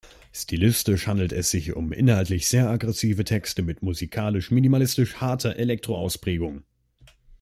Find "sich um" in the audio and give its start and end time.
1.51-1.91